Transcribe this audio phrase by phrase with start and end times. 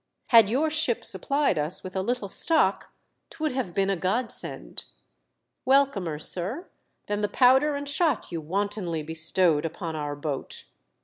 [0.29, 2.91] "Had your ship supplied us with a little stock
[3.29, 4.85] 'twould have been a godsend;
[5.63, 6.69] welcomer, sir,
[7.05, 10.63] than the pov/der and shot you wantonly be stowed upon our boat."